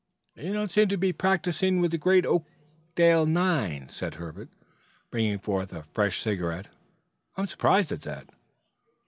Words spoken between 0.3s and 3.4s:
"You don't seem to be practicing with the great Oakdale